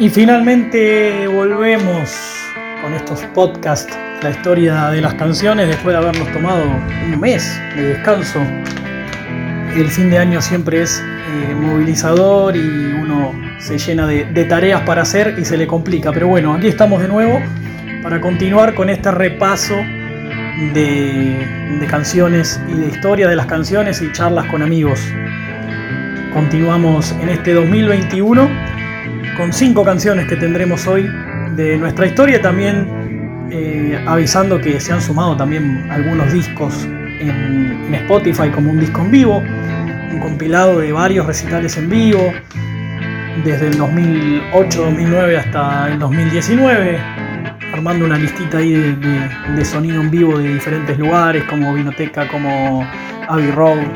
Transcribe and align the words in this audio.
Y 0.00 0.08
finalmente 0.10 1.26
volvemos 1.26 2.16
con 2.80 2.94
estos 2.94 3.20
podcasts, 3.34 3.92
la 4.22 4.30
historia 4.30 4.90
de 4.90 5.00
las 5.00 5.14
canciones, 5.14 5.66
después 5.66 5.92
de 5.92 5.96
habernos 5.96 6.32
tomado 6.32 6.62
un 7.04 7.18
mes 7.18 7.60
de 7.74 7.82
descanso. 7.82 8.38
El 9.74 9.88
fin 9.88 10.08
de 10.08 10.18
año 10.18 10.40
siempre 10.40 10.82
es 10.82 11.02
eh, 11.02 11.52
movilizador 11.52 12.56
y 12.56 12.60
uno 12.60 13.34
se 13.58 13.76
llena 13.76 14.06
de, 14.06 14.44
tareas 14.44 14.82
para 14.82 15.02
hacer 15.02 15.34
y 15.36 15.44
se 15.44 15.56
le 15.56 15.66
complica. 15.66 16.12
Pero 16.12 16.28
bueno, 16.28 16.54
aquí 16.54 16.68
estamos 16.68 17.02
de 17.02 17.08
nuevo 17.08 17.40
para 18.00 18.20
continuar 18.20 18.76
con 18.76 18.90
este 18.90 19.10
repaso 19.10 19.74
de, 20.74 21.44
de 21.80 21.86
canciones 21.88 22.60
y 22.68 22.74
de 22.74 22.86
historia 22.86 23.26
de 23.28 23.34
las 23.34 23.46
canciones 23.46 24.00
y 24.00 24.12
charlas 24.12 24.46
con 24.46 24.62
amigos. 24.62 25.00
Continuamos 26.32 27.10
en 27.20 27.30
este 27.30 27.52
2021 27.52 28.67
con 29.38 29.52
cinco 29.52 29.84
canciones 29.84 30.26
que 30.26 30.34
tendremos 30.34 30.84
hoy 30.88 31.08
de 31.54 31.78
nuestra 31.78 32.06
historia, 32.06 32.42
también 32.42 33.48
eh, 33.52 34.04
avisando 34.04 34.60
que 34.60 34.80
se 34.80 34.92
han 34.92 35.00
sumado 35.00 35.36
también 35.36 35.88
algunos 35.90 36.32
discos 36.32 36.84
en, 37.20 37.94
Spotify 37.94 38.50
como 38.50 38.70
un 38.70 38.80
disco 38.80 39.00
en 39.00 39.10
vivo, 39.10 39.38
un 39.38 40.20
compilado 40.20 40.80
de 40.80 40.92
varios 40.92 41.26
recitales 41.26 41.76
en 41.76 41.88
vivo, 41.88 42.32
desde 43.44 43.68
el 43.68 43.78
2008-2009 43.78 45.36
hasta 45.38 45.88
el 45.88 45.98
2019, 45.98 46.98
armando 47.72 48.04
una 48.04 48.18
listita 48.18 48.58
ahí 48.58 48.72
de, 48.72 48.96
de, 49.56 49.64
sonido 49.64 50.02
en 50.02 50.10
vivo 50.10 50.38
de 50.38 50.52
diferentes 50.54 50.98
lugares, 50.98 51.44
como 51.44 51.72
Vinoteca, 51.74 52.28
como 52.28 52.86
Abbey 53.28 53.50
Road, 53.52 53.86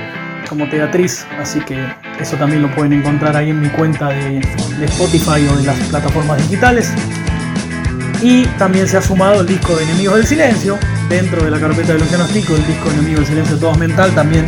como 0.53 0.69
Teatriz, 0.69 1.25
así 1.41 1.61
que 1.61 1.83
eso 2.21 2.37
también 2.37 2.61
lo 2.61 2.71
pueden 2.75 2.93
encontrar 2.93 3.35
ahí 3.35 3.49
en 3.49 3.59
mi 3.59 3.71
cuenta 3.71 4.11
de, 4.11 4.39
Spotify 4.85 5.47
o 5.51 5.57
de 5.57 5.63
las 5.65 5.79
plataformas 5.89 6.37
digitales. 6.43 6.93
Y 8.21 8.45
también 8.59 8.87
se 8.87 8.99
ha 8.99 9.03
sumado 9.03 9.41
el 9.41 9.47
disco 9.47 9.75
de 9.75 9.85
Enemigos 9.85 10.17
del 10.17 10.27
Silencio, 10.27 10.79
dentro 11.09 11.43
de 11.43 11.51
la 11.51 11.59
carpeta 11.59 11.95
de 11.95 12.01
Luciano 12.01 12.27
Stico, 12.27 12.55
el 12.55 12.67
disco 12.67 12.91
Enemigos 12.91 13.21
del 13.21 13.29
Silencio 13.29 13.57
Todo 13.57 13.75
Mental, 13.77 14.15
también 14.15 14.47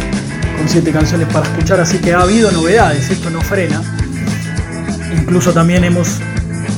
con 0.59 0.69
siete 0.69 0.93
canciones 0.93 1.27
para 1.29 1.47
escuchar, 1.47 1.81
así 1.81 1.97
que 1.99 2.13
ha 2.13 2.21
habido 2.21 2.53
novedades, 2.53 3.11
esto 3.11 3.31
no 3.31 3.41
frena. 3.41 3.81
Incluso 5.19 5.55
también 5.55 5.85
hemos 5.85 6.21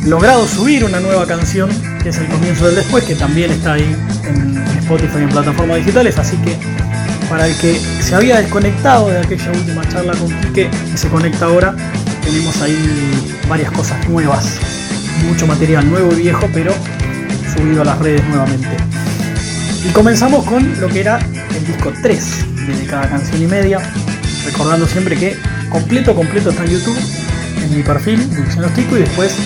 logrado 0.04 0.46
subir 0.46 0.84
una 0.84 1.00
nueva 1.00 1.26
canción, 1.26 1.68
que 2.00 2.10
es 2.10 2.18
el 2.18 2.28
comienzo 2.28 2.66
del 2.66 2.76
después, 2.76 3.02
que 3.02 3.16
también 3.16 3.50
está 3.50 3.72
ahí 3.72 3.96
en 4.22 4.56
Spotify 4.78 5.18
y 5.18 5.22
en 5.24 5.30
plataformas 5.30 5.78
digitales, 5.78 6.16
así 6.16 6.36
que 6.36 6.56
para 7.28 7.46
el 7.46 7.56
que 7.56 7.78
se 8.00 8.14
había 8.14 8.40
desconectado 8.40 9.08
de 9.08 9.18
aquella 9.18 9.50
última 9.52 9.88
charla 9.88 10.12
con 10.14 10.28
Quique 10.40 10.70
y 10.92 10.96
se 10.96 11.08
conecta 11.08 11.46
ahora, 11.46 11.74
tenemos 12.22 12.60
ahí 12.62 13.32
varias 13.48 13.70
cosas 13.72 14.08
nuevas, 14.08 14.58
mucho 15.26 15.46
material 15.46 15.88
nuevo 15.88 16.12
y 16.12 16.22
viejo, 16.22 16.48
pero 16.52 16.72
subido 17.54 17.82
a 17.82 17.84
las 17.84 17.98
redes 17.98 18.22
nuevamente. 18.28 18.76
Y 19.84 19.92
comenzamos 19.92 20.44
con 20.44 20.80
lo 20.80 20.88
que 20.88 21.00
era 21.00 21.18
el 21.18 21.66
disco 21.66 21.92
3 22.02 22.46
de 22.66 22.86
cada 22.86 23.08
canción 23.08 23.42
y 23.42 23.46
media, 23.46 23.78
recordando 24.44 24.86
siempre 24.86 25.16
que 25.16 25.36
completo, 25.70 26.14
completo 26.14 26.50
está 26.50 26.64
en 26.64 26.70
YouTube, 26.70 26.98
en 27.62 27.76
mi 27.76 27.82
perfil, 27.82 28.28
Luciano 28.36 28.68
Tico, 28.68 28.96
y 28.96 29.00
después 29.00 29.36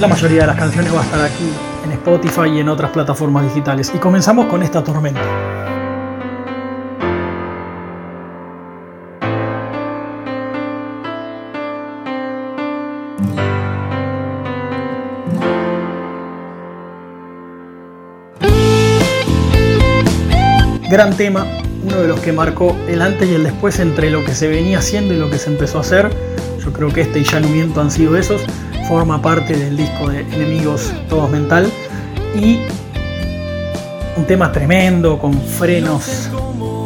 la 0.00 0.08
mayoría 0.08 0.42
de 0.42 0.46
las 0.46 0.56
canciones 0.56 0.94
va 0.94 1.00
a 1.00 1.04
estar 1.04 1.22
aquí 1.22 1.50
en 1.84 1.92
Spotify 1.92 2.48
y 2.54 2.60
en 2.60 2.68
otras 2.68 2.90
plataformas 2.90 3.44
digitales. 3.44 3.92
Y 3.94 3.98
comenzamos 3.98 4.46
con 4.46 4.62
esta 4.62 4.82
tormenta. 4.82 5.55
Gran 20.96 21.14
tema, 21.14 21.46
uno 21.84 21.96
de 22.00 22.08
los 22.08 22.20
que 22.20 22.32
marcó 22.32 22.74
el 22.88 23.02
antes 23.02 23.28
y 23.28 23.34
el 23.34 23.44
después 23.44 23.80
entre 23.80 24.10
lo 24.10 24.24
que 24.24 24.34
se 24.34 24.48
venía 24.48 24.78
haciendo 24.78 25.12
y 25.12 25.18
lo 25.18 25.28
que 25.28 25.36
se 25.36 25.50
empezó 25.50 25.76
a 25.76 25.80
hacer. 25.82 26.08
Yo 26.64 26.72
creo 26.72 26.88
que 26.90 27.02
este 27.02 27.18
y 27.18 27.24
Ya 27.24 27.38
miento 27.38 27.82
han 27.82 27.90
sido 27.90 28.16
esos. 28.16 28.40
Forma 28.88 29.20
parte 29.20 29.58
del 29.58 29.76
disco 29.76 30.08
de 30.08 30.20
Enemigos 30.20 30.94
Todos 31.10 31.30
Mental. 31.30 31.70
Y 32.34 32.60
un 34.16 34.24
tema 34.24 34.50
tremendo, 34.52 35.18
con 35.18 35.34
frenos, 35.34 36.30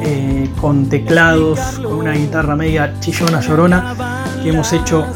eh, 0.03 0.51
con 0.61 0.89
teclados, 0.89 1.61
con 1.81 1.93
una 1.93 2.11
guitarra 2.11 2.57
media 2.57 2.95
chillona, 2.99 3.41
llorona, 3.41 3.95
que 4.43 4.49
hemos 4.49 4.73
hecho 4.73 5.07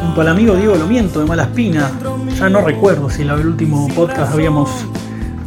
junto 0.00 0.22
al 0.22 0.28
amigo 0.28 0.56
Diego 0.56 0.74
Lomiento 0.74 1.20
de 1.20 1.26
Malaspina. 1.26 1.90
Ya 2.38 2.48
no 2.48 2.62
recuerdo 2.62 3.10
si 3.10 3.20
en 3.20 3.28
el 3.28 3.46
último 3.46 3.88
podcast 3.88 4.32
habíamos 4.32 4.70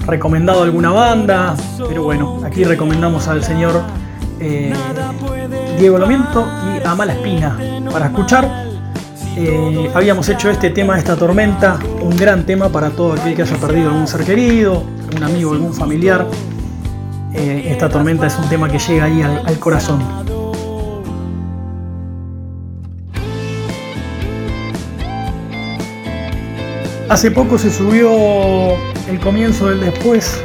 recomendado 0.05 0.63
alguna 0.63 0.91
banda, 0.91 1.55
pero 1.87 2.03
bueno, 2.03 2.41
aquí 2.45 2.63
recomendamos 2.63 3.27
al 3.27 3.43
señor 3.43 3.81
eh, 4.39 4.73
Diego 5.77 5.97
Lomiento 5.97 6.47
y 6.65 6.85
a 6.85 6.95
Mala 6.95 7.13
Espina 7.13 7.57
para 7.91 8.07
escuchar. 8.07 8.65
Eh, 9.37 9.89
habíamos 9.93 10.27
hecho 10.29 10.49
este 10.49 10.69
tema, 10.71 10.97
esta 10.97 11.15
tormenta, 11.15 11.79
un 12.01 12.15
gran 12.17 12.45
tema 12.45 12.69
para 12.69 12.89
todo 12.89 13.13
aquel 13.13 13.35
que 13.35 13.43
haya 13.43 13.55
perdido 13.57 13.89
algún 13.89 14.07
ser 14.07 14.23
querido, 14.25 14.83
un 15.15 15.23
amigo, 15.23 15.53
algún 15.53 15.73
familiar. 15.73 16.27
Eh, 17.33 17.67
esta 17.67 17.87
tormenta 17.87 18.27
es 18.27 18.37
un 18.37 18.49
tema 18.49 18.69
que 18.69 18.77
llega 18.77 19.05
ahí 19.05 19.21
al 19.21 19.59
corazón. 19.59 20.01
Hace 27.07 27.29
poco 27.29 27.57
se 27.57 27.69
subió 27.69 28.77
el 29.11 29.19
comienzo 29.19 29.69
del 29.69 29.81
después, 29.81 30.41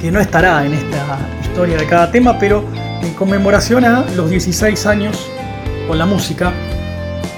que 0.00 0.10
no 0.10 0.18
estará 0.18 0.64
en 0.64 0.72
esta 0.74 1.18
historia 1.42 1.76
de 1.76 1.86
cada 1.86 2.10
tema, 2.10 2.38
pero 2.38 2.64
en 3.02 3.12
conmemoración 3.14 3.84
a 3.84 4.04
los 4.16 4.30
16 4.30 4.86
años 4.86 5.28
con 5.86 5.98
la 5.98 6.06
música 6.06 6.52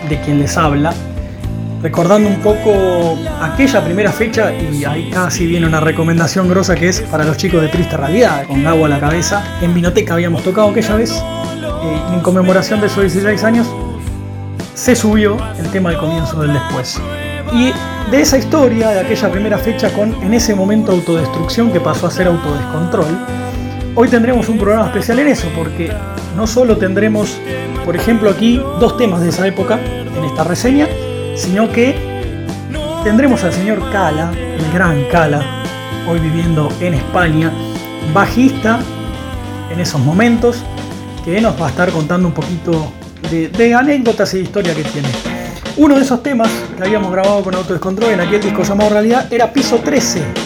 de 0.09 0.21
quien 0.21 0.39
les 0.39 0.57
habla, 0.57 0.95
recordando 1.83 2.29
un 2.29 2.41
poco 2.41 3.19
aquella 3.43 3.85
primera 3.85 4.13
fecha 4.13 4.53
y 4.55 4.85
ahí 4.85 5.11
casi 5.11 5.47
viene 5.47 5.67
una 5.67 5.81
recomendación 5.81 6.49
grosa 6.49 6.77
que 6.77 6.89
es 6.89 7.01
para 7.01 7.25
los 7.25 7.37
chicos 7.37 7.61
de 7.61 7.69
Triste 7.69 7.97
Realidad, 7.97 8.47
con 8.47 8.65
agua 8.67 8.87
a 8.87 8.91
la 8.91 9.01
cabeza. 9.01 9.43
En 9.61 9.75
Vinoteca 9.75 10.15
habíamos 10.15 10.45
tocado 10.45 10.71
aquella 10.71 10.95
vez 10.95 11.11
eh, 11.11 12.15
en 12.15 12.21
conmemoración 12.21 12.81
de 12.81 12.87
esos 12.87 13.03
16 13.03 13.43
años 13.43 13.67
se 14.75 14.95
subió 14.95 15.37
el 15.59 15.69
tema 15.71 15.91
del 15.91 15.99
comienzo 15.99 16.41
del 16.41 16.53
después. 16.53 17.01
Y 17.55 17.73
de 18.11 18.21
esa 18.21 18.37
historia, 18.37 18.91
de 18.91 19.01
aquella 19.01 19.31
primera 19.31 19.59
fecha 19.59 19.89
con 19.93 20.13
en 20.25 20.35
ese 20.35 20.57
momento 20.57 20.91
autodestrucción 20.91 21.73
que 21.73 21.79
pasó 21.79 22.09
a 22.09 22.11
ser 22.11 22.27
autodescontrol, 22.27 23.17
hoy 23.95 24.09
tendremos 24.09 24.49
un 24.49 24.59
programa 24.59 24.87
especial 24.87 25.21
en 25.21 25.29
eso, 25.29 25.47
porque 25.55 25.93
no 26.37 26.49
solo 26.49 26.77
tendremos, 26.77 27.39
por 27.85 27.95
ejemplo, 27.95 28.29
aquí 28.29 28.61
dos 28.81 28.97
temas 28.97 29.21
de 29.21 29.29
esa 29.29 29.47
época 29.47 29.79
en 30.17 30.25
esta 30.25 30.43
reseña, 30.43 30.89
sino 31.37 31.71
que 31.71 31.95
tendremos 33.05 33.45
al 33.45 33.53
señor 33.53 33.89
Cala, 33.93 34.33
el 34.33 34.73
gran 34.73 35.05
Cala, 35.05 35.41
hoy 36.09 36.19
viviendo 36.19 36.73
en 36.81 36.95
España, 36.95 37.53
bajista 38.13 38.81
en 39.73 39.79
esos 39.79 40.01
momentos, 40.01 40.65
que 41.25 41.41
nos 41.41 41.61
va 41.61 41.67
a 41.67 41.71
estar 41.71 41.91
contando 41.93 42.27
un 42.27 42.35
poquito 42.35 42.93
de, 43.31 43.49
de 43.49 43.75
anécdotas 43.75 44.35
y 44.35 44.41
historia 44.41 44.75
que 44.75 44.83
tiene. 44.83 45.34
Uno 45.77 45.97
de 45.97 46.03
esos 46.03 46.23
temas 46.23 46.49
que 46.77 46.85
habíamos 46.85 47.11
grabado 47.11 47.43
con 47.43 47.55
Autodescontrol 47.55 48.13
en 48.13 48.21
aquel 48.21 48.41
disco 48.41 48.63
llamado 48.63 48.91
Realidad 48.91 49.33
era 49.33 49.53
Piso 49.53 49.79
13. 49.79 50.44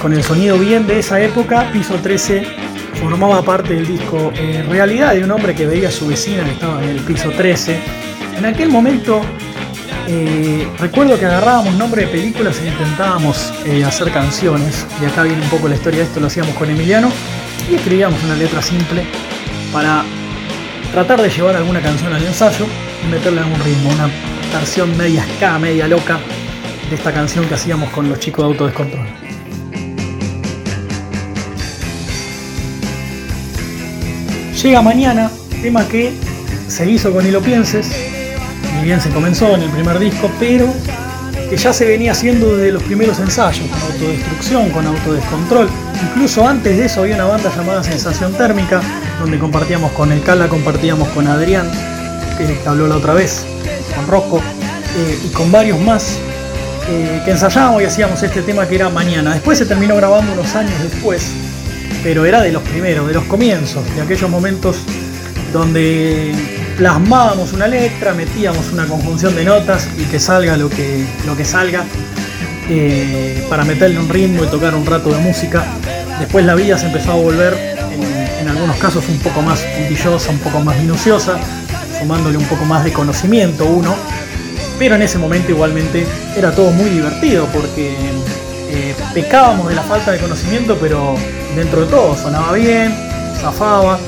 Con 0.00 0.14
el 0.14 0.24
sonido 0.24 0.58
bien 0.58 0.86
de 0.86 0.98
esa 0.98 1.20
época, 1.20 1.70
Piso 1.72 1.94
13 1.94 2.42
formaba 3.00 3.42
parte 3.42 3.74
del 3.74 3.86
disco 3.86 4.32
eh, 4.34 4.64
Realidad 4.68 5.14
de 5.14 5.22
un 5.24 5.30
hombre 5.30 5.54
que 5.54 5.66
veía 5.66 5.88
a 5.88 5.90
su 5.90 6.06
vecina 6.06 6.42
que 6.44 6.52
estaba 6.52 6.82
en 6.82 6.90
el 6.90 7.00
piso 7.00 7.30
13. 7.30 7.78
En 8.38 8.46
aquel 8.46 8.70
momento 8.70 9.20
eh, 10.08 10.66
recuerdo 10.78 11.18
que 11.18 11.26
agarrábamos 11.26 11.74
nombre 11.74 12.02
de 12.02 12.08
películas 12.08 12.58
e 12.62 12.68
intentábamos 12.68 13.52
eh, 13.66 13.84
hacer 13.84 14.10
canciones, 14.10 14.86
y 15.02 15.04
acá 15.04 15.22
viene 15.22 15.42
un 15.42 15.50
poco 15.50 15.68
la 15.68 15.74
historia 15.74 16.00
de 16.00 16.06
esto, 16.06 16.18
lo 16.18 16.28
hacíamos 16.28 16.54
con 16.56 16.70
Emiliano, 16.70 17.10
y 17.70 17.74
escribíamos 17.74 18.22
una 18.24 18.36
letra 18.36 18.62
simple 18.62 19.04
para 19.72 20.02
tratar 20.92 21.20
de 21.20 21.28
llevar 21.28 21.56
alguna 21.56 21.80
canción 21.80 22.12
al 22.12 22.24
ensayo 22.24 22.66
y 23.04 23.10
meterle 23.10 23.40
algún 23.40 23.60
ritmo, 23.60 23.90
una 23.90 24.10
versión 24.52 24.96
media 24.96 25.26
ska, 25.36 25.58
media 25.58 25.86
loca 25.86 26.18
de 26.88 26.96
esta 26.96 27.12
canción 27.12 27.46
que 27.46 27.54
hacíamos 27.54 27.90
con 27.90 28.08
los 28.08 28.18
chicos 28.18 28.44
de 28.44 28.52
Autodescontrol. 28.52 29.29
Llega 34.62 34.82
mañana, 34.82 35.30
tema 35.62 35.88
que 35.88 36.12
se 36.68 36.90
hizo 36.90 37.10
con 37.14 37.26
Y 37.26 37.30
lo 37.30 37.40
pienses, 37.40 37.88
ni 38.76 38.84
bien 38.84 39.00
se 39.00 39.08
comenzó 39.08 39.54
en 39.54 39.62
el 39.62 39.70
primer 39.70 39.98
disco, 39.98 40.30
pero 40.38 40.66
que 41.48 41.56
ya 41.56 41.72
se 41.72 41.86
venía 41.86 42.12
haciendo 42.12 42.58
desde 42.58 42.72
los 42.72 42.82
primeros 42.82 43.18
ensayos, 43.20 43.66
con 43.70 43.80
autodestrucción, 43.80 44.68
con 44.68 44.86
autodescontrol. 44.86 45.66
Incluso 46.10 46.46
antes 46.46 46.76
de 46.76 46.84
eso 46.84 47.00
había 47.00 47.14
una 47.14 47.24
banda 47.24 47.50
llamada 47.56 47.82
Sensación 47.82 48.34
Térmica, 48.34 48.82
donde 49.18 49.38
compartíamos 49.38 49.92
con 49.92 50.12
el 50.12 50.22
Cala, 50.22 50.46
compartíamos 50.48 51.08
con 51.08 51.26
Adrián, 51.26 51.66
que 52.36 52.68
habló 52.68 52.86
la 52.86 52.96
otra 52.96 53.14
vez, 53.14 53.46
con 53.96 54.06
Rocco, 54.08 54.42
eh, 54.98 55.18
y 55.24 55.28
con 55.32 55.50
varios 55.50 55.80
más, 55.80 56.18
eh, 56.90 57.22
que 57.24 57.30
ensayábamos 57.30 57.80
y 57.80 57.86
hacíamos 57.86 58.22
este 58.22 58.42
tema 58.42 58.68
que 58.68 58.74
era 58.74 58.90
Mañana. 58.90 59.32
Después 59.32 59.56
se 59.56 59.64
terminó 59.64 59.96
grabando 59.96 60.34
unos 60.34 60.54
años 60.54 60.74
después, 60.82 61.32
pero 62.02 62.24
era 62.24 62.42
de 62.42 62.52
los 62.52 62.62
primeros, 62.62 63.06
de 63.06 63.14
los 63.14 63.24
comienzos, 63.24 63.84
de 63.94 64.02
aquellos 64.02 64.30
momentos 64.30 64.78
donde 65.52 66.32
plasmábamos 66.76 67.52
una 67.52 67.66
letra, 67.66 68.14
metíamos 68.14 68.72
una 68.72 68.86
conjunción 68.86 69.34
de 69.34 69.44
notas 69.44 69.88
y 69.98 70.04
que 70.04 70.18
salga 70.18 70.56
lo 70.56 70.70
que, 70.70 71.04
lo 71.26 71.36
que 71.36 71.44
salga 71.44 71.84
eh, 72.68 73.44
para 73.50 73.64
meterle 73.64 73.98
un 73.98 74.08
ritmo 74.08 74.44
y 74.44 74.46
tocar 74.46 74.74
un 74.74 74.86
rato 74.86 75.10
de 75.10 75.18
música. 75.18 75.64
Después 76.18 76.44
la 76.44 76.54
vida 76.54 76.78
se 76.78 76.86
empezó 76.86 77.12
a 77.12 77.16
volver 77.16 77.54
en, 78.40 78.48
algunos 78.48 78.76
casos 78.78 79.08
un 79.08 79.18
poco 79.18 79.42
más 79.42 79.60
puntillosa, 79.60 80.30
un 80.30 80.38
poco 80.38 80.60
más 80.60 80.78
minuciosa, 80.78 81.38
sumándole 81.98 82.38
un 82.38 82.44
poco 82.44 82.64
más 82.64 82.84
de 82.84 82.92
conocimiento 82.92 83.64
uno. 83.66 83.94
Pero 84.78 84.94
en 84.94 85.02
ese 85.02 85.18
momento 85.18 85.50
igualmente 85.50 86.06
era 86.36 86.54
todo 86.54 86.70
muy 86.70 86.88
divertido 86.88 87.46
porque 87.52 87.94
eh, 88.70 88.94
pecábamos 89.12 89.68
de 89.68 89.74
la 89.74 89.82
falta 89.82 90.12
de 90.12 90.18
conocimiento, 90.18 90.78
pero 90.80 91.16
dentro 91.56 91.82
de 91.82 91.86
todo 91.86 92.16
sonaba 92.16 92.52
bien, 92.52 92.94
zafaba, 93.40 93.98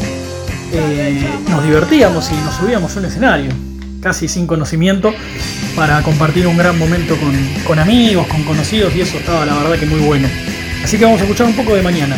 eh, 0.73 1.29
nos 1.49 1.62
divertíamos 1.65 2.31
y 2.31 2.35
nos 2.37 2.55
subíamos 2.55 2.97
a 2.97 3.00
un 3.00 3.06
escenario, 3.06 3.50
casi 4.00 4.29
sin 4.29 4.47
conocimiento, 4.47 5.12
para 5.77 6.03
compartir 6.03 6.47
un 6.47 6.56
gran 6.56 6.79
momento 6.79 7.17
con, 7.67 7.79
amigos, 7.79 8.27
con 8.27 8.43
conocidos, 8.44 8.94
y 8.94 9.00
eso 9.00 9.19
estaba 9.19 9.44
la 9.44 9.55
verdad 9.55 9.79
que 9.79 9.87
muy 9.87 10.00
bueno. 10.00 10.29
Así 10.83 10.99
que 10.99 11.05
vamos 11.05 11.21
a 11.21 11.25
escuchar 11.25 11.47
un 11.47 11.55
poco 11.55 11.75
de 11.75 11.83
mañana. 11.83 12.17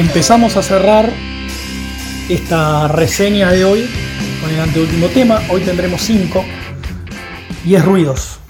Empezamos 0.00 0.56
a 0.56 0.62
cerrar 0.62 1.10
esta 2.30 2.88
reseña 2.88 3.50
de 3.50 3.66
hoy 3.66 3.86
con 4.40 4.50
el 4.50 4.58
anteúltimo 4.58 5.08
tema. 5.08 5.42
Hoy 5.50 5.60
tendremos 5.60 6.00
cinco 6.00 6.42
y 7.66 7.74
es 7.74 7.84
ruidos. 7.84 8.40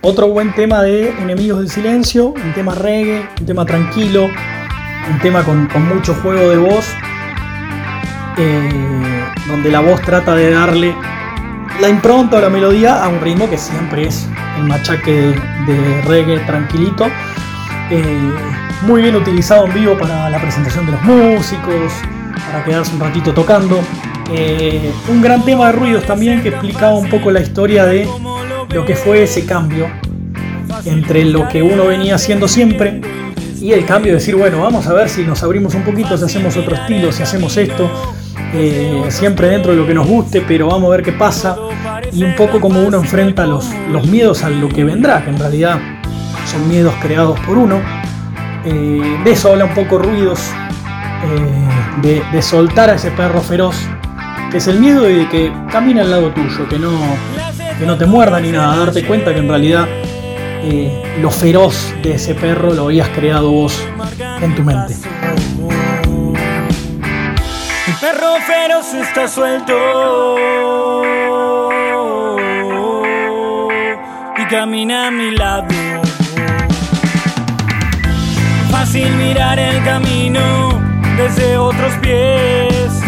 Otro 0.00 0.28
buen 0.28 0.54
tema 0.54 0.82
de 0.82 1.10
Enemigos 1.10 1.58
del 1.58 1.68
Silencio, 1.68 2.28
un 2.28 2.54
tema 2.54 2.74
reggae, 2.74 3.28
un 3.38 3.46
tema 3.46 3.66
tranquilo, 3.66 4.24
un 4.24 5.18
tema 5.20 5.44
con, 5.44 5.68
mucho 5.94 6.14
juego 6.14 6.48
de 6.48 6.56
voz, 6.56 6.86
eh, 8.38 9.26
donde 9.46 9.70
la 9.70 9.80
voz 9.80 10.00
trata 10.00 10.34
de 10.34 10.52
darle 10.52 10.94
la 11.82 11.90
impronta 11.90 12.38
o 12.38 12.40
la 12.40 12.48
melodía 12.48 13.04
a 13.04 13.08
un 13.08 13.20
ritmo 13.20 13.50
que 13.50 13.58
siempre 13.58 14.06
es 14.08 14.26
el 14.58 14.64
machaque 14.64 15.34
de, 15.66 16.02
reggae 16.06 16.38
tranquilito. 16.40 17.06
Eh, 17.90 18.32
muy 18.82 19.02
bien 19.02 19.16
utilizado 19.16 19.66
en 19.66 19.74
vivo 19.74 19.98
para 19.98 20.30
la 20.30 20.40
presentación 20.40 20.86
de 20.86 20.92
los 20.92 21.02
músicos, 21.02 21.92
para 22.50 22.64
quedarse 22.64 22.94
un 22.94 23.00
ratito 23.00 23.32
tocando. 23.32 23.80
Eh, 24.32 24.92
un 25.08 25.20
gran 25.20 25.44
tema 25.44 25.66
de 25.66 25.72
ruidos 25.72 26.04
también 26.04 26.42
que 26.42 26.50
explicaba 26.50 26.94
un 26.94 27.08
poco 27.08 27.30
la 27.30 27.40
historia 27.40 27.84
de 27.84 28.08
lo 28.72 28.84
que 28.84 28.94
fue 28.94 29.24
ese 29.24 29.44
cambio 29.44 29.88
entre 30.84 31.24
lo 31.24 31.48
que 31.48 31.62
uno 31.62 31.86
venía 31.86 32.14
haciendo 32.14 32.46
siempre 32.46 33.00
y 33.60 33.72
el 33.72 33.84
cambio 33.84 34.12
de 34.12 34.18
decir, 34.18 34.36
bueno, 34.36 34.60
vamos 34.60 34.86
a 34.86 34.94
ver 34.94 35.08
si 35.08 35.22
nos 35.22 35.42
abrimos 35.42 35.74
un 35.74 35.82
poquito, 35.82 36.16
si 36.16 36.24
hacemos 36.24 36.56
otro 36.56 36.74
estilo, 36.74 37.12
si 37.12 37.22
hacemos 37.22 37.56
esto, 37.56 37.90
eh, 38.52 39.04
siempre 39.10 39.48
dentro 39.48 39.72
de 39.72 39.78
lo 39.78 39.86
que 39.86 39.94
nos 39.94 40.06
guste, 40.06 40.42
pero 40.46 40.66
vamos 40.66 40.88
a 40.88 40.96
ver 40.96 41.02
qué 41.02 41.12
pasa 41.12 41.56
y 42.12 42.24
un 42.24 42.34
poco 42.34 42.60
como 42.60 42.82
uno 42.82 42.98
enfrenta 42.98 43.46
los, 43.46 43.66
los 43.90 44.06
miedos 44.06 44.42
a 44.42 44.50
lo 44.50 44.68
que 44.68 44.82
vendrá, 44.82 45.22
que 45.22 45.30
en 45.30 45.38
realidad 45.38 45.78
son 46.50 46.68
miedos 46.68 46.92
creados 47.00 47.38
por 47.40 47.56
uno. 47.56 47.80
Eh, 48.64 49.18
de 49.24 49.30
eso 49.30 49.52
habla 49.52 49.66
un 49.66 49.74
poco 49.74 49.98
Ruidos, 49.98 50.40
eh, 52.02 52.22
de, 52.32 52.42
soltar 52.42 52.90
a 52.90 52.94
ese 52.94 53.10
perro 53.12 53.40
feroz, 53.40 53.76
que 54.50 54.56
es 54.56 54.66
el 54.66 54.80
miedo 54.80 55.02
de 55.02 55.28
que 55.28 55.52
camine 55.70 56.00
al 56.00 56.10
lado 56.10 56.30
tuyo, 56.30 56.68
que 56.68 56.78
no, 56.78 56.98
que 57.78 57.86
no 57.86 57.96
te 57.96 58.06
muerda 58.06 58.40
ni 58.40 58.50
nada, 58.50 58.76
darte 58.76 59.06
cuenta 59.06 59.32
que 59.32 59.40
en 59.40 59.48
realidad 59.48 59.86
lo 61.22 61.30
feroz 61.30 61.94
de 62.02 62.14
ese 62.14 62.34
perro 62.34 62.74
lo 62.74 62.84
habías 62.84 63.08
creado 63.10 63.50
vos 63.50 63.80
en 64.42 64.54
tu 64.54 64.62
mente. 64.62 64.94
Perro 68.10 68.40
feroz 68.44 68.92
está 68.92 69.28
suelto 69.28 69.76
camina 74.50 75.06
a 75.06 75.10
mi 75.12 75.30
lado. 75.36 75.68
Fácil 78.72 79.14
mirar 79.14 79.60
el 79.60 79.84
camino 79.84 80.40
desde 81.16 81.56
otros 81.56 81.92
pies. 82.02 83.00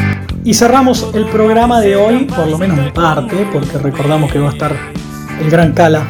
Y 0.44 0.54
cerramos 0.54 1.10
el 1.14 1.24
programa 1.26 1.80
de 1.80 1.96
hoy, 1.96 2.26
por 2.26 2.46
lo 2.46 2.56
menos 2.58 2.78
en 2.78 2.92
parte, 2.92 3.44
porque 3.52 3.78
recordamos 3.78 4.30
que 4.30 4.38
va 4.38 4.50
a 4.50 4.52
estar 4.52 4.72
el 5.40 5.50
gran 5.50 5.72
Cala 5.72 6.06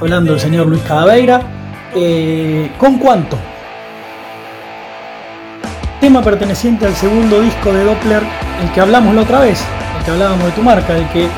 hablando 0.00 0.34
el 0.34 0.38
señor 0.38 0.68
Luis 0.68 0.82
Cadaveira. 0.82 1.40
Eh, 1.96 2.70
¿Con 2.78 2.98
cuánto? 2.98 3.36
Perteneciente 6.22 6.86
al 6.86 6.94
segundo 6.94 7.40
disco 7.40 7.72
de 7.72 7.84
Doppler, 7.84 8.22
el 8.62 8.72
que 8.72 8.80
hablamos 8.80 9.14
la 9.14 9.22
otra 9.22 9.40
vez, 9.40 9.62
el 9.98 10.04
que 10.04 10.10
hablábamos 10.12 10.44
de 10.46 10.52
tu 10.52 10.62
marca, 10.62 10.96
el 10.96 11.08
que 11.08 11.28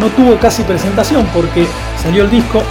no 0.00 0.08
tuvo 0.08 0.36
casi 0.38 0.62
presentación 0.62 1.26
porque 1.34 1.66
Salió 2.06 2.22
el 2.22 2.30
disco 2.30 2.62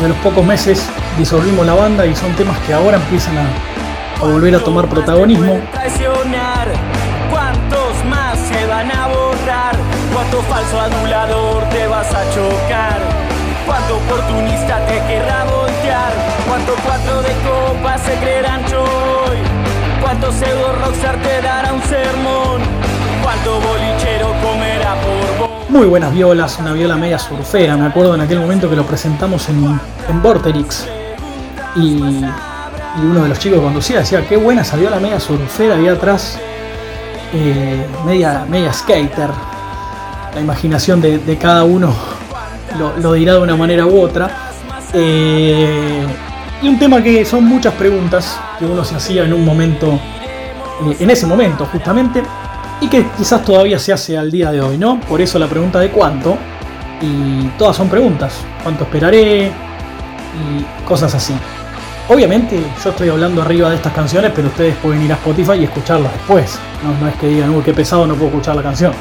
y 0.00 0.04
a 0.04 0.08
los 0.08 0.16
pocos 0.18 0.44
meses 0.44 0.84
disolvimos 1.16 1.64
la 1.64 1.74
banda 1.74 2.04
y 2.04 2.16
son 2.16 2.32
temas 2.34 2.58
que 2.66 2.74
ahora 2.74 2.96
empiezan 2.96 3.38
a, 3.38 3.46
volver 4.20 4.56
a 4.56 4.58
tomar 4.58 4.88
protagonismo. 4.88 5.60
¿Cuántos 7.30 8.04
más 8.06 8.38
se 8.38 8.66
van 8.66 8.90
a 8.90 9.06
borrar? 9.06 9.76
¿Cuánto 10.12 10.42
falso 10.42 10.80
anulador 10.80 11.62
te 11.68 11.86
vas 11.86 12.12
a 12.12 12.28
chocar? 12.34 12.98
¿Cuánto 13.66 13.98
oportunista 13.98 14.84
te 14.86 15.00
querrá 15.06 15.44
voltear? 15.44 16.12
¿Cuánto 16.48 16.74
cuatro 16.84 17.22
de 17.22 17.28
se 18.04 18.14
creerán 18.18 18.64
choy? 18.64 19.75
Muy 25.68 25.86
buenas 25.86 26.14
violas, 26.14 26.58
una 26.60 26.72
viola 26.72 26.96
media 26.96 27.18
surfera, 27.18 27.76
me 27.76 27.86
acuerdo 27.86 28.14
en 28.14 28.20
aquel 28.20 28.38
momento 28.38 28.70
que 28.70 28.76
lo 28.76 28.84
presentamos 28.86 29.48
en, 29.48 29.80
en 30.08 30.22
Vorterix. 30.22 30.86
Y, 31.74 32.22
uno 33.02 33.24
de 33.24 33.28
los 33.28 33.38
chicos 33.38 33.60
conducía 33.60 33.98
decía, 33.98 34.24
qué 34.26 34.36
buena 34.36 34.62
esa 34.62 34.76
viola 34.76 35.00
media 35.00 35.18
surfera 35.18 35.74
ahí 35.74 35.88
atrás, 35.88 36.38
eh, 37.34 37.84
media, 38.06 38.46
media 38.48 38.72
skater, 38.72 39.30
la 40.34 40.40
imaginación 40.40 41.00
de, 41.00 41.38
cada 41.38 41.64
uno 41.64 41.92
lo, 42.98 43.12
dirá 43.12 43.34
de 43.34 43.40
una 43.40 43.56
manera 43.56 43.86
u 43.86 44.00
otra. 44.00 44.30
Eh, 44.92 46.06
y 46.62 46.68
un 46.68 46.78
tema 46.78 47.02
que 47.02 47.24
son 47.24 47.44
muchas 47.44 47.74
preguntas 47.74 48.38
que 48.58 48.64
uno 48.64 48.84
se 48.84 48.94
hacía 48.94 49.24
en 49.24 49.32
un 49.32 49.44
momento, 49.44 49.98
eh, 50.88 50.96
en 51.00 51.10
ese 51.10 51.26
momento 51.26 51.66
justamente, 51.66 52.22
y 52.80 52.88
que 52.88 53.06
quizás 53.16 53.42
todavía 53.44 53.78
se 53.78 53.92
hace 53.92 54.16
al 54.16 54.30
día 54.30 54.50
de 54.50 54.60
hoy, 54.60 54.78
¿no? 54.78 55.00
Por 55.00 55.20
eso 55.20 55.38
la 55.38 55.46
pregunta 55.46 55.80
de 55.80 55.90
cuánto, 55.90 56.36
y 57.00 57.46
todas 57.58 57.76
son 57.76 57.88
preguntas, 57.88 58.44
cuánto 58.62 58.84
esperaré 58.84 59.46
y 59.46 60.84
cosas 60.84 61.14
así. 61.14 61.34
Obviamente 62.08 62.62
yo 62.82 62.90
estoy 62.90 63.08
hablando 63.08 63.42
arriba 63.42 63.68
de 63.70 63.76
estas 63.76 63.92
canciones, 63.92 64.30
pero 64.34 64.48
ustedes 64.48 64.76
pueden 64.76 65.02
ir 65.02 65.12
a 65.12 65.16
Spotify 65.16 65.54
y 65.60 65.64
escucharlas 65.64 66.12
después. 66.12 66.58
No, 67.00 67.08
es 67.08 67.14
que 67.16 67.26
digan, 67.26 67.50
uy, 67.50 67.62
qué 67.64 67.74
pesado, 67.74 68.06
no 68.06 68.14
puedo 68.14 68.28
escuchar 68.28 68.54
la 68.54 68.62
canción. 68.62 68.92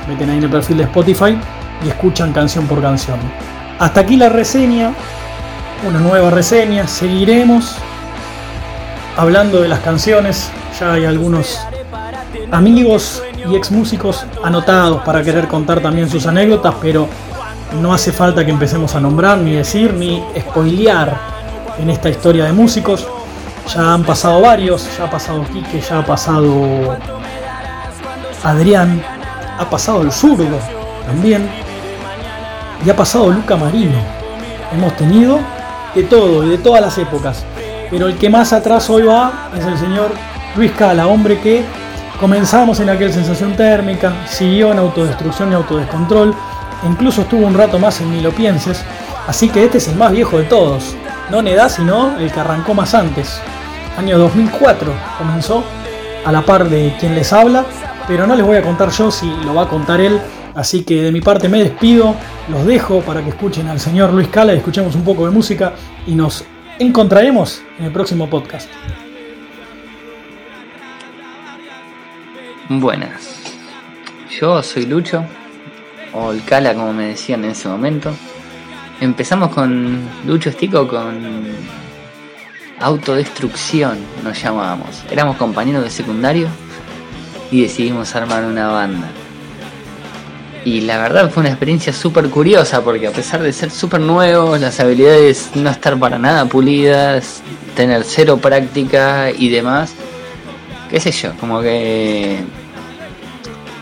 Se 0.00 0.10
meten 0.10 0.30
ahí 0.30 0.38
en 0.38 0.44
el 0.44 0.50
perfil 0.50 0.78
de 0.78 0.84
Spotify 0.84 1.38
y 1.84 1.88
escuchan 1.88 2.32
canción 2.32 2.66
por 2.66 2.80
canción. 2.80 3.18
Hasta 3.78 4.00
aquí 4.00 4.16
la 4.16 4.30
reseña, 4.30 4.92
una 5.84 5.98
nueva 6.00 6.30
reseña, 6.30 6.86
seguiremos 6.86 7.76
hablando 9.16 9.60
de 9.60 9.68
las 9.68 9.80
canciones, 9.80 10.50
ya 10.78 10.92
hay 10.94 11.04
algunos 11.04 11.60
amigos 12.50 13.22
y 13.48 13.54
ex 13.54 13.70
músicos 13.70 14.24
anotados 14.42 15.02
para 15.02 15.22
querer 15.22 15.48
contar 15.48 15.80
también 15.80 16.08
sus 16.08 16.26
anécdotas, 16.26 16.74
pero 16.80 17.08
no 17.80 17.92
hace 17.92 18.12
falta 18.12 18.44
que 18.44 18.50
empecemos 18.50 18.94
a 18.94 19.00
nombrar, 19.00 19.38
ni 19.38 19.52
decir, 19.52 19.92
ni 19.92 20.22
spoilear 20.38 21.16
en 21.78 21.90
esta 21.90 22.08
historia 22.08 22.44
de 22.44 22.52
músicos. 22.52 23.06
Ya 23.74 23.94
han 23.94 24.04
pasado 24.04 24.40
varios, 24.40 24.88
ya 24.96 25.04
ha 25.04 25.10
pasado 25.10 25.44
Quique, 25.52 25.80
ya 25.80 25.98
ha 25.98 26.06
pasado 26.06 26.96
Adrián, 28.44 29.02
ha 29.58 29.68
pasado 29.68 30.02
el 30.02 30.12
zurdo 30.12 30.58
también, 31.04 31.48
y 32.84 32.90
ha 32.90 32.96
pasado 32.96 33.30
Luca 33.30 33.56
Marino. 33.56 33.98
Hemos 34.72 34.96
tenido 34.96 35.40
de 35.96 36.02
todo 36.02 36.44
y 36.44 36.50
de 36.50 36.58
todas 36.58 36.82
las 36.82 36.98
épocas, 36.98 37.42
pero 37.90 38.06
el 38.06 38.18
que 38.18 38.28
más 38.28 38.52
atrás 38.52 38.90
hoy 38.90 39.04
va 39.04 39.48
es 39.58 39.64
el 39.64 39.78
señor 39.78 40.10
Luis 40.54 40.70
Cala, 40.72 41.06
hombre 41.06 41.40
que 41.40 41.64
comenzamos 42.20 42.80
en 42.80 42.90
aquel 42.90 43.14
sensación 43.14 43.56
térmica, 43.56 44.12
siguió 44.28 44.72
en 44.72 44.78
autodestrucción 44.78 45.50
y 45.50 45.54
autodescontrol, 45.54 46.34
e 46.84 46.86
incluso 46.86 47.22
estuvo 47.22 47.46
un 47.46 47.54
rato 47.54 47.78
más 47.78 47.98
en 48.02 48.10
Ni 48.10 48.20
lo 48.20 48.30
pienses, 48.30 48.84
así 49.26 49.48
que 49.48 49.64
este 49.64 49.78
es 49.78 49.88
el 49.88 49.96
más 49.96 50.12
viejo 50.12 50.36
de 50.36 50.44
todos, 50.44 50.94
no 51.30 51.40
en 51.40 51.48
edad, 51.48 51.70
sino 51.70 52.18
el 52.18 52.30
que 52.30 52.40
arrancó 52.40 52.74
más 52.74 52.94
antes. 52.94 53.40
Año 53.96 54.18
2004 54.18 54.92
comenzó 55.16 55.64
a 56.26 56.30
la 56.30 56.42
par 56.42 56.68
de 56.68 56.94
quien 57.00 57.14
les 57.14 57.32
habla, 57.32 57.64
pero 58.06 58.26
no 58.26 58.36
les 58.36 58.44
voy 58.44 58.58
a 58.58 58.62
contar 58.62 58.90
yo 58.90 59.10
si 59.10 59.26
lo 59.46 59.54
va 59.54 59.62
a 59.62 59.68
contar 59.68 60.02
él, 60.02 60.20
así 60.56 60.82
que 60.82 61.02
de 61.02 61.12
mi 61.12 61.20
parte 61.20 61.48
me 61.48 61.62
despido, 61.62 62.16
los 62.48 62.66
dejo 62.66 63.00
para 63.02 63.22
que 63.22 63.28
escuchen 63.28 63.68
al 63.68 63.78
señor 63.78 64.12
Luis 64.12 64.28
Cala 64.28 64.54
y 64.54 64.56
escuchemos 64.56 64.94
un 64.96 65.04
poco 65.04 65.26
de 65.26 65.30
música 65.30 65.74
y 66.06 66.14
nos 66.14 66.44
encontraremos 66.78 67.62
en 67.78 67.84
el 67.84 67.92
próximo 67.92 68.28
podcast. 68.28 68.68
Buenas, 72.68 73.38
yo 74.40 74.62
soy 74.62 74.86
Lucho, 74.86 75.24
o 76.12 76.32
el 76.32 76.42
Cala 76.44 76.74
como 76.74 76.92
me 76.92 77.08
decían 77.08 77.44
en 77.44 77.50
ese 77.50 77.68
momento. 77.68 78.12
Empezamos 79.00 79.50
con 79.50 80.00
Lucho 80.26 80.48
Estico 80.48 80.88
con 80.88 81.44
autodestrucción, 82.80 83.98
nos 84.24 84.42
llamábamos. 84.42 85.04
Éramos 85.10 85.36
compañeros 85.36 85.84
de 85.84 85.90
secundario 85.90 86.48
y 87.50 87.62
decidimos 87.62 88.16
armar 88.16 88.44
una 88.44 88.68
banda. 88.68 89.08
Y 90.66 90.80
la 90.80 90.98
verdad 90.98 91.30
fue 91.30 91.42
una 91.42 91.50
experiencia 91.50 91.92
súper 91.92 92.28
curiosa 92.28 92.82
porque 92.82 93.06
a 93.06 93.12
pesar 93.12 93.40
de 93.40 93.52
ser 93.52 93.70
súper 93.70 94.00
nuevos, 94.00 94.60
las 94.60 94.80
habilidades 94.80 95.50
no 95.54 95.70
estar 95.70 95.96
para 95.96 96.18
nada 96.18 96.44
pulidas, 96.46 97.40
tener 97.76 98.02
cero 98.02 98.36
práctica 98.38 99.30
y 99.30 99.48
demás, 99.48 99.94
qué 100.90 100.98
sé 100.98 101.12
yo, 101.12 101.36
como 101.38 101.60
que 101.60 102.38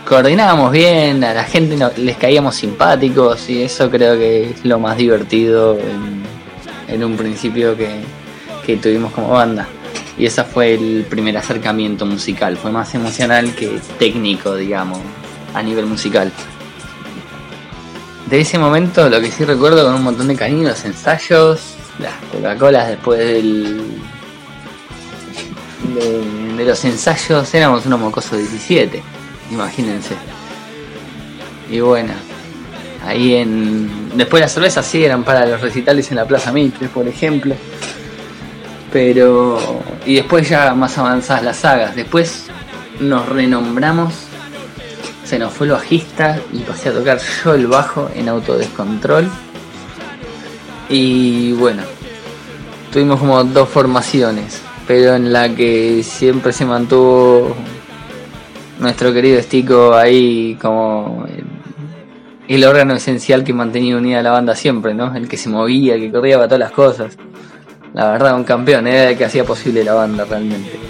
coordinábamos 0.07 0.71
bien, 0.71 1.23
a 1.23 1.33
la 1.33 1.43
gente 1.43 1.75
les 1.97 2.17
caíamos 2.17 2.53
simpáticos 2.53 3.49
y 3.49 3.63
eso 3.63 3.89
creo 3.89 4.15
que 4.15 4.51
es 4.51 4.63
lo 4.63 4.77
más 4.77 4.95
divertido 4.95 5.79
en, 6.87 7.03
un 7.03 7.17
principio 7.17 7.75
que, 7.75 7.89
que 8.63 8.77
tuvimos 8.77 9.11
como 9.11 9.29
banda. 9.29 9.67
Y 10.19 10.27
ese 10.27 10.43
fue 10.43 10.75
el 10.75 11.07
primer 11.09 11.35
acercamiento 11.35 12.05
musical, 12.05 12.57
fue 12.57 12.69
más 12.69 12.93
emocional 12.93 13.55
que 13.55 13.79
técnico, 13.97 14.53
digamos, 14.53 14.99
a 15.55 15.63
nivel 15.63 15.87
musical 15.87 16.31
de 18.29 18.41
ese 18.41 18.57
momento 18.57 19.07
lo 19.09 19.21
que 19.21 19.31
sí 19.31 19.45
recuerdo 19.45 19.83
con 19.85 19.95
un 19.95 20.03
montón 20.03 20.27
de 20.27 20.35
cariño, 20.35 20.69
los 20.69 20.83
ensayos, 20.85 21.75
las 21.99 22.13
Coca-Colas 22.31 22.87
después 22.89 23.19
del. 23.19 23.81
De, 25.93 26.65
los 26.65 26.83
ensayos 26.85 27.53
éramos 27.53 27.85
unos 27.85 27.99
mocosos 27.99 28.39
17, 28.39 29.01
imagínense. 29.51 30.15
Y 31.69 31.79
bueno, 31.79 32.13
ahí 33.05 33.35
en. 33.35 34.17
Después 34.17 34.41
las 34.41 34.53
cervezas 34.53 34.85
sí 34.85 35.03
eran 35.03 35.23
para 35.23 35.45
los 35.45 35.61
recitales 35.61 36.09
en 36.09 36.17
la 36.17 36.25
Plaza 36.25 36.51
Mitre, 36.51 36.87
por 36.87 37.07
ejemplo. 37.07 37.55
Pero. 38.91 39.83
Y 40.05 40.15
después 40.15 40.49
ya 40.49 40.73
más 40.73 40.97
avanzadas 40.97 41.43
las 41.43 41.57
sagas. 41.57 41.95
Después 41.95 42.47
nos 42.99 43.27
renombramos 43.29 44.13
se 45.25 45.39
nos 45.39 45.51
fue 45.51 45.67
el 45.67 45.73
bajista 45.73 46.39
y 46.53 46.59
pasé 46.59 46.89
a 46.89 46.93
tocar 46.93 47.19
yo 47.43 47.53
el 47.55 47.67
bajo 47.67 48.09
en 48.13 48.29
autodescontrol. 48.29 49.27
Y 50.87 51.51
bueno, 51.53 51.81
tuvimos 52.93 53.19
como 53.19 53.43
dos 53.43 53.67
formaciones, 53.67 54.61
pero 54.87 55.15
en 55.15 55.33
la 55.33 55.49
que 55.49 56.03
siempre 56.03 56.53
se 56.53 56.65
mantuvo 56.65 57.55
nuestro 58.79 59.11
querido 59.11 59.39
Estico 59.39 59.95
ahí 59.95 60.57
como 60.61 61.25
el, 62.47 62.63
órgano 62.63 62.93
esencial 62.93 63.43
que 63.43 63.53
mantenía 63.53 63.97
unida 63.97 64.21
la 64.21 64.31
banda 64.31 64.55
siempre, 64.55 64.93
¿no? 64.93 65.15
El 65.15 65.27
que 65.27 65.37
se 65.37 65.49
movía, 65.49 65.95
el 65.95 66.01
que 66.01 66.11
corría 66.11 66.35
para 66.35 66.47
todas 66.47 66.59
las 66.59 66.71
cosas. 66.71 67.17
La 67.93 68.11
verdad, 68.11 68.35
un 68.35 68.43
campeón, 68.43 68.85
era 68.85 69.09
el 69.09 69.17
que 69.17 69.25
hacía 69.25 69.43
posible 69.43 69.83
la 69.83 69.95
banda 69.95 70.25
realmente. 70.25 70.84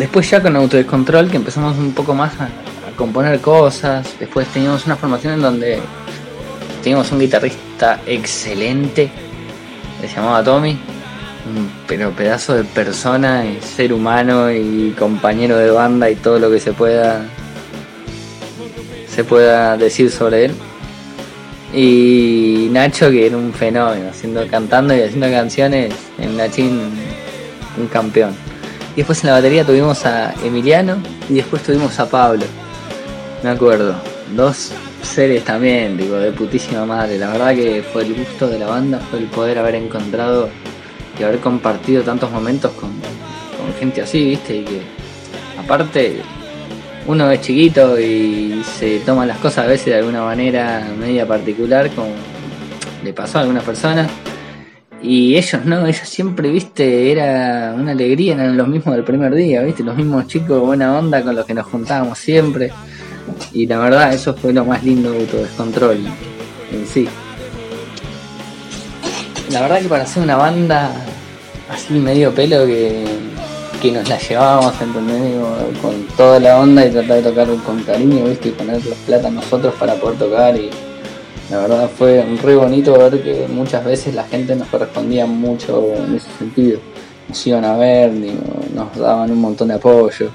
Después 0.00 0.30
ya 0.30 0.40
con 0.40 0.56
autodescontrol 0.56 1.30
que 1.30 1.36
empezamos 1.36 1.76
un 1.76 1.92
poco 1.92 2.14
más 2.14 2.32
a, 2.40 2.48
componer 2.96 3.38
cosas. 3.40 4.14
Después 4.18 4.48
teníamos 4.48 4.86
una 4.86 4.96
formación 4.96 5.34
en 5.34 5.42
donde 5.42 5.78
teníamos 6.82 7.12
un 7.12 7.20
guitarrista 7.20 8.00
excelente, 8.06 9.10
se 10.00 10.08
llamaba 10.08 10.42
Tommy, 10.42 10.78
pero 11.86 12.12
pedazo 12.12 12.54
de 12.54 12.64
persona 12.64 13.44
y 13.44 13.60
ser 13.60 13.92
humano 13.92 14.50
y 14.50 14.94
compañero 14.98 15.58
de 15.58 15.70
banda 15.70 16.08
y 16.08 16.16
todo 16.16 16.38
lo 16.38 16.50
que 16.50 16.60
se 16.60 16.72
pueda 16.72 17.22
se 19.06 19.22
pueda 19.22 19.76
decir 19.76 20.10
sobre 20.10 20.46
él. 20.46 20.54
Y 21.74 22.68
Nacho 22.72 23.10
que 23.10 23.26
era 23.26 23.36
un 23.36 23.52
fenómeno, 23.52 24.08
haciendo 24.08 24.46
cantando 24.46 24.96
y 24.96 25.02
haciendo 25.02 25.30
canciones 25.30 25.92
en 26.18 26.38
Nachín 26.38 26.80
un 27.76 27.86
campeón. 27.88 28.49
Y 28.94 28.96
después 28.96 29.22
en 29.22 29.30
la 29.30 29.36
batería 29.36 29.64
tuvimos 29.64 30.04
a 30.04 30.34
Emiliano 30.44 30.96
y 31.28 31.34
después 31.34 31.62
tuvimos 31.62 31.98
a 31.98 32.08
Pablo. 32.08 32.44
Me 33.42 33.50
acuerdo. 33.50 33.94
Dos 34.34 34.72
seres 35.02 35.44
también, 35.44 35.96
digo, 35.96 36.16
de 36.16 36.32
putísima 36.32 36.84
madre. 36.84 37.18
La 37.18 37.30
verdad 37.30 37.54
que 37.54 37.82
fue 37.82 38.02
el 38.02 38.14
gusto 38.14 38.48
de 38.48 38.58
la 38.58 38.66
banda, 38.66 38.98
fue 39.10 39.20
el 39.20 39.26
poder 39.26 39.58
haber 39.58 39.76
encontrado 39.76 40.48
y 41.18 41.22
haber 41.22 41.38
compartido 41.40 42.02
tantos 42.02 42.30
momentos 42.30 42.72
con, 42.72 42.90
gente 43.78 44.02
así, 44.02 44.24
viste, 44.24 44.56
y 44.56 44.64
que 44.64 44.80
aparte 45.58 46.20
uno 47.06 47.30
es 47.30 47.40
chiquito 47.40 47.98
y 47.98 48.62
se 48.78 48.98
toma 49.00 49.24
las 49.24 49.38
cosas 49.38 49.64
a 49.64 49.68
veces 49.68 49.86
de 49.86 49.96
alguna 49.96 50.22
manera 50.22 50.86
media 50.98 51.26
particular, 51.26 51.88
como 51.90 52.10
le 53.02 53.12
pasó 53.12 53.38
a 53.38 53.42
algunas 53.42 53.62
personas 53.62 54.08
y 55.02 55.36
ellos 55.36 55.64
no, 55.64 55.86
ellos 55.86 56.08
siempre, 56.08 56.50
viste, 56.50 57.10
era 57.10 57.74
una 57.76 57.92
alegría, 57.92 58.34
eran 58.34 58.56
los 58.56 58.68
mismos 58.68 58.94
del 58.94 59.04
primer 59.04 59.34
día, 59.34 59.62
viste, 59.62 59.82
los 59.82 59.96
mismos 59.96 60.26
chicos 60.26 60.60
buena 60.60 60.98
onda 60.98 61.22
con 61.22 61.34
los 61.34 61.46
que 61.46 61.54
nos 61.54 61.66
juntábamos 61.66 62.18
siempre. 62.18 62.70
Y 63.52 63.66
la 63.66 63.78
verdad, 63.78 64.12
eso 64.12 64.34
fue 64.34 64.52
lo 64.52 64.64
más 64.64 64.84
lindo 64.84 65.10
de 65.12 65.20
autodescontrol 65.20 65.98
en 66.72 66.86
sí. 66.86 67.08
La 69.50 69.62
verdad 69.62 69.80
que 69.80 69.88
para 69.88 70.04
hacer 70.04 70.22
una 70.22 70.36
banda 70.36 70.92
así 71.70 71.94
medio 71.94 72.34
pelo 72.34 72.66
que, 72.66 73.04
que 73.80 73.92
nos 73.92 74.08
la 74.08 74.18
llevábamos, 74.18 74.80
¿entendés? 74.80 75.34
con 75.80 76.06
toda 76.16 76.38
la 76.40 76.60
onda 76.60 76.84
y 76.84 76.90
tratar 76.90 77.16
de 77.16 77.30
tocar 77.30 77.48
con 77.64 77.82
cariño, 77.84 78.24
viste, 78.24 78.48
y 78.48 78.52
poner 78.52 78.84
los 78.84 78.98
plata 78.98 79.30
nosotros 79.30 79.74
para 79.78 79.94
poder 79.94 80.18
tocar 80.18 80.56
y 80.56 80.70
la 81.50 81.58
verdad 81.58 81.90
fue 81.90 82.24
re 82.42 82.54
bonito 82.54 82.96
ver 82.96 83.20
que 83.22 83.48
muchas 83.48 83.84
veces 83.84 84.14
la 84.14 84.22
gente 84.24 84.54
nos 84.54 84.68
correspondía 84.68 85.26
mucho 85.26 85.82
en 85.96 86.14
ese 86.14 86.30
sentido. 86.38 86.78
Nos 87.28 87.46
iban 87.46 87.64
a 87.64 87.76
ver, 87.76 88.12
nos 88.72 88.96
daban 88.96 89.32
un 89.32 89.40
montón 89.40 89.68
de 89.68 89.74
apoyo. 89.74 90.30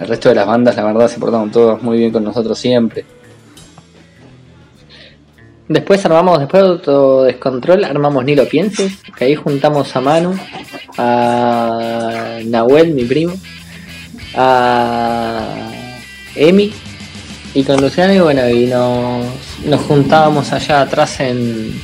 El 0.00 0.08
resto 0.08 0.30
de 0.30 0.34
las 0.36 0.46
bandas, 0.46 0.74
la 0.74 0.84
verdad, 0.84 1.08
se 1.08 1.18
portaron 1.18 1.50
todos 1.50 1.82
muy 1.82 1.98
bien 1.98 2.12
con 2.12 2.24
nosotros 2.24 2.58
siempre. 2.58 3.04
Después 5.68 6.04
armamos, 6.04 6.38
después 6.38 6.62
de 6.62 6.68
Autodescontrol, 6.70 7.84
armamos 7.84 8.24
Ni 8.24 8.34
lo 8.34 8.46
pienses, 8.46 9.02
que 9.16 9.24
ahí 9.24 9.34
juntamos 9.34 9.94
a 9.94 10.00
Manu, 10.00 10.34
a 10.96 12.38
Nahuel, 12.44 12.94
mi 12.94 13.04
primo, 13.04 13.34
a 14.34 15.72
Emi 16.34 16.72
y 17.54 17.62
con 17.62 17.80
Luciano 17.80 18.12
y 18.12 18.18
bueno, 18.18 18.48
y 18.50 18.66
nos, 18.66 19.26
nos 19.64 19.80
juntábamos 19.82 20.52
allá 20.52 20.82
atrás 20.82 21.20
en, 21.20 21.80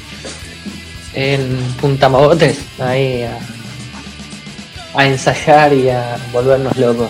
en 1.15 1.57
Punta 1.81 2.11
ahí 2.81 3.25
a, 4.95 5.07
ensayar 5.07 5.73
y 5.73 5.89
a 5.89 6.17
volvernos 6.33 6.77
locos 6.77 7.09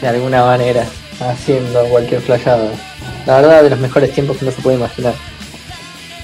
de 0.00 0.08
alguna 0.08 0.44
manera, 0.44 0.84
haciendo 1.20 1.84
cualquier 1.84 2.20
flayada. 2.20 2.70
La 3.26 3.36
verdad, 3.36 3.62
de 3.62 3.70
los 3.70 3.78
mejores 3.78 4.12
tiempos 4.12 4.36
que 4.38 4.44
no 4.44 4.50
se 4.50 4.60
puede 4.60 4.76
imaginar. 4.76 5.14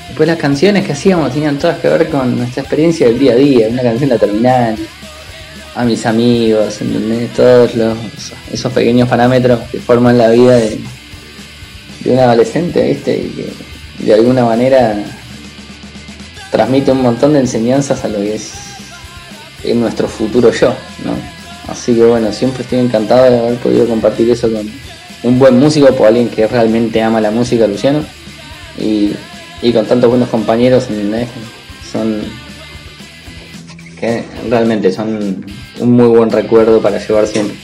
Después 0.09 0.27
las 0.27 0.39
canciones 0.39 0.85
que 0.85 0.93
hacíamos 0.93 1.33
tenían 1.33 1.57
todas 1.57 1.79
que 1.79 1.89
ver 1.89 2.11
con 2.11 2.37
nuestra 2.37 2.63
experiencia 2.63 3.07
del 3.07 3.19
día 3.19 3.33
a 3.33 3.37
día, 3.37 3.69
una 3.69 3.83
canción 3.83 4.11
la 4.11 4.19
terminal, 4.19 4.77
a 5.77 5.85
mis 5.85 6.05
amigos, 6.05 6.81
¿entendés? 6.81 7.33
Todos 7.33 7.77
los, 7.77 7.97
esos 8.53 8.73
pequeños 8.73 9.09
parámetros 9.09 9.61
que 9.71 9.79
forman 9.79 10.19
la 10.19 10.29
vida 10.31 10.57
de, 10.57 10.81
de 12.01 12.13
un 12.13 12.19
adolescente, 12.19 12.83
¿viste? 12.83 13.17
Y 13.17 13.29
que 13.99 14.05
de 14.05 14.15
alguna 14.15 14.45
manera 14.45 14.97
transmite 16.51 16.93
un 16.93 17.03
montón 17.03 17.35
de 17.35 17.41
enseñanzas 17.41 18.05
a 18.05 18.09
lo 18.09 18.19
que 18.19 18.35
es 18.35 18.53
en 19.65 19.81
nuestro 19.81 20.09
futuro 20.09 20.51
yo, 20.51 20.75
¿no? 21.05 21.15
Así 21.69 21.95
que 21.95 22.05
bueno, 22.05 22.33
siempre 22.33 22.63
estoy 22.63 22.81
encantado 22.81 23.31
de 23.31 23.39
haber 23.39 23.59
podido 23.59 23.87
compartir 23.87 24.29
eso 24.31 24.51
con 24.51 24.69
un 25.23 25.39
buen 25.39 25.59
músico, 25.59 25.95
por 25.95 26.09
alguien 26.09 26.29
que 26.29 26.47
realmente 26.47 27.03
ama 27.03 27.21
la 27.21 27.31
música, 27.31 27.67
Luciano, 27.67 28.05
y, 28.79 29.13
con 29.73 29.85
tantos 29.87 30.09
buenos 30.09 30.29
compañeros, 30.31 30.87
¿entendés? 30.89 31.29
Son 31.93 32.23
que 34.01 34.25
realmente 34.49 34.91
son 34.91 35.45
un 35.79 35.93
muy 35.93 36.07
buen 36.07 36.31
recuerdo 36.31 36.81
para 36.81 36.99
llevar 36.99 37.27
siempre. 37.27 37.55